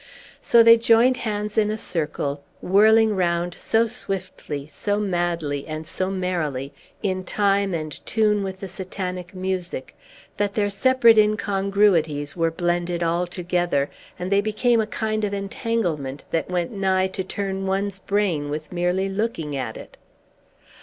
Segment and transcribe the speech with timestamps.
[0.41, 6.09] So they joined hands in a circle, whirling round so swiftly, so madly, and so
[6.09, 9.95] merrily, in time and tune with the Satanic music,
[10.37, 16.23] that their separate incongruities were blended all together, and they became a kind of entanglement
[16.31, 19.99] that went nigh to turn one's brain with merely looking at it.